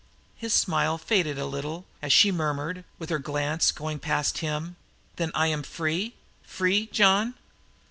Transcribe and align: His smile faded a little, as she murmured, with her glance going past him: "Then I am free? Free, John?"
His 0.35 0.51
smile 0.51 0.97
faded 0.97 1.37
a 1.37 1.45
little, 1.45 1.85
as 2.01 2.11
she 2.11 2.31
murmured, 2.31 2.85
with 2.97 3.11
her 3.11 3.19
glance 3.19 3.71
going 3.71 3.99
past 3.99 4.39
him: 4.39 4.75
"Then 5.17 5.29
I 5.35 5.45
am 5.45 5.61
free? 5.61 6.15
Free, 6.41 6.87
John?" 6.87 7.35